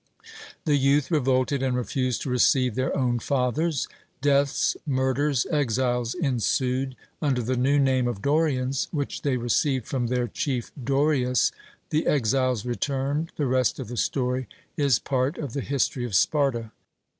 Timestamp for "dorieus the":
10.75-12.07